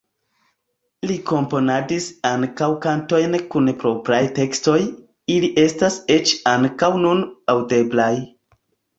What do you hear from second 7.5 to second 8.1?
aŭdeblaj.